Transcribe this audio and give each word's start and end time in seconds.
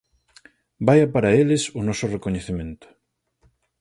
Vaia 0.87 1.07
para 1.13 1.33
eles 1.41 1.63
o 1.79 1.81
noso 1.87 2.05
recoñecemento. 2.15 2.87